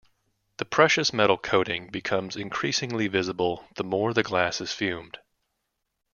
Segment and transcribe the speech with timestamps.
[0.57, 5.19] The precious metal coating becomes increasingly visible the more the glass is fumed.